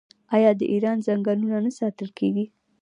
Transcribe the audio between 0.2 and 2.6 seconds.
آیا د ایران ځنګلونه نه ساتل کیږي؟